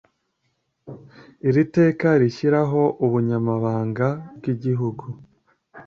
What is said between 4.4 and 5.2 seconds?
igihugu